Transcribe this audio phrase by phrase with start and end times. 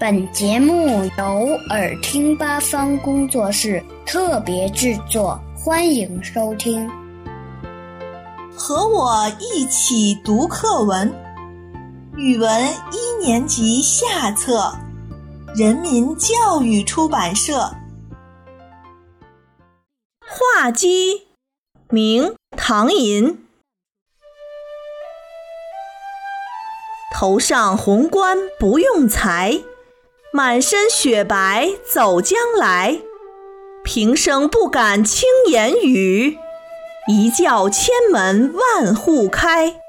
[0.00, 1.24] 本节目由
[1.68, 6.90] 耳听八方工作室特别制作，欢迎收听。
[8.56, 11.12] 和我一起读课文，
[12.16, 14.72] 语文一年级下册，
[15.54, 17.70] 人民教育出版社。
[20.26, 21.26] 画鸡，
[21.90, 23.44] 明唐寅。
[27.14, 29.60] 头上红冠不用裁。
[30.32, 33.00] 满身雪白走将来，
[33.82, 36.38] 平生不敢轻言语，
[37.08, 39.80] 一叫千门万户开。